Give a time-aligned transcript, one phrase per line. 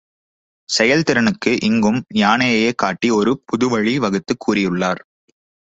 [0.69, 5.01] செயல்திறனுக்கு இங்கும் யானையையே காட்டி ஒரு புதுவழி வகுத்துக் கூறியுள்ளார்.